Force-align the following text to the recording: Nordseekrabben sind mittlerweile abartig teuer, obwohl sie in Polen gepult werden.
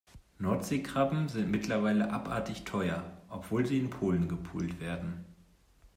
Nordseekrabben 0.39 1.29
sind 1.29 1.51
mittlerweile 1.51 2.09
abartig 2.11 2.63
teuer, 2.63 3.21
obwohl 3.29 3.67
sie 3.67 3.77
in 3.77 3.91
Polen 3.91 4.27
gepult 4.27 4.79
werden. 4.79 5.25